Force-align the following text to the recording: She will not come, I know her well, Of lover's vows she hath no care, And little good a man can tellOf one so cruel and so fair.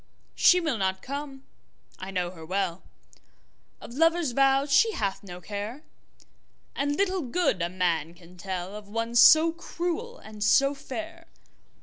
She 0.33 0.59
will 0.59 0.79
not 0.79 1.03
come, 1.03 1.43
I 1.99 2.09
know 2.09 2.31
her 2.31 2.43
well, 2.43 2.81
Of 3.79 3.93
lover's 3.93 4.31
vows 4.31 4.73
she 4.73 4.93
hath 4.93 5.21
no 5.21 5.39
care, 5.39 5.83
And 6.75 6.95
little 6.95 7.21
good 7.21 7.61
a 7.61 7.69
man 7.69 8.15
can 8.15 8.35
tellOf 8.35 8.85
one 8.85 9.13
so 9.13 9.51
cruel 9.51 10.17
and 10.17 10.43
so 10.43 10.73
fair. 10.73 11.27